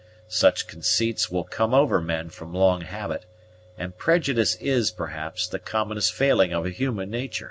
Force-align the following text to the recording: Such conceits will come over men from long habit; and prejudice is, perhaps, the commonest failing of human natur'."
Such 0.27 0.65
conceits 0.65 1.29
will 1.29 1.43
come 1.43 1.75
over 1.75 2.01
men 2.01 2.29
from 2.29 2.55
long 2.55 2.81
habit; 2.81 3.27
and 3.77 3.95
prejudice 3.95 4.55
is, 4.55 4.89
perhaps, 4.89 5.47
the 5.47 5.59
commonest 5.59 6.11
failing 6.11 6.51
of 6.53 6.65
human 6.65 7.11
natur'." 7.11 7.39